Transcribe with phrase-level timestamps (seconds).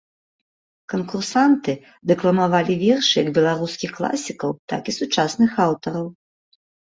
[0.93, 1.73] Канкурсанты
[2.11, 6.07] дэкламавалі вершы як беларускіх класікаў, так і сучасных аўтараў.